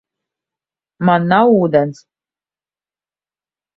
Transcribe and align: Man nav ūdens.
Man 1.09 1.29
nav 1.33 1.53
ūdens. 1.59 2.03